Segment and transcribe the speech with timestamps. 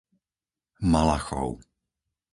[0.91, 1.55] Malachov